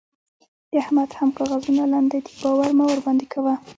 [0.71, 3.53] د احمد هم کاغذونه لانده دي؛ باور مه ورباندې کوه.